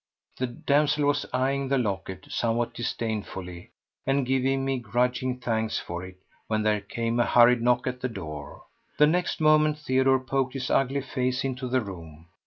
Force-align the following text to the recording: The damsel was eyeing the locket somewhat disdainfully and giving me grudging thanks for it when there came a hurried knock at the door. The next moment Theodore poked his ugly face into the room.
The 0.37 0.47
damsel 0.47 1.05
was 1.05 1.27
eyeing 1.31 1.67
the 1.67 1.77
locket 1.77 2.25
somewhat 2.27 2.73
disdainfully 2.73 3.69
and 4.03 4.25
giving 4.25 4.65
me 4.65 4.79
grudging 4.79 5.39
thanks 5.39 5.77
for 5.77 6.03
it 6.03 6.17
when 6.47 6.63
there 6.63 6.81
came 6.81 7.19
a 7.19 7.23
hurried 7.27 7.61
knock 7.61 7.85
at 7.85 8.01
the 8.01 8.09
door. 8.09 8.63
The 8.97 9.05
next 9.05 9.39
moment 9.39 9.77
Theodore 9.77 10.19
poked 10.19 10.53
his 10.55 10.71
ugly 10.71 11.01
face 11.01 11.43
into 11.43 11.67
the 11.67 11.81
room. 11.81 12.25